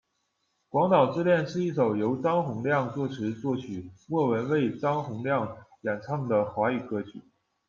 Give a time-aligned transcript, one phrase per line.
[0.67, 7.21] 广岛之恋是一首由张洪量作词作曲，莫文蔚、张洪量演唱的华语歌曲。